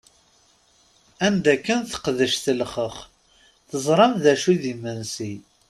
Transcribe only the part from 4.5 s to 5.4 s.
i d-imensi!